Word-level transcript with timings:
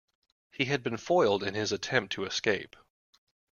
He 0.49 0.65
had 0.65 0.81
been 0.81 0.97
foiled 0.97 1.43
in 1.43 1.53
his 1.53 1.71
attempt 1.71 2.13
to 2.13 2.25
escape. 2.25 2.75